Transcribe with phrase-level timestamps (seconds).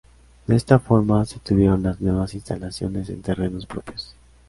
[0.47, 4.15] De esta forma, se tuvieron las nuevas instalaciones en terrenos propios.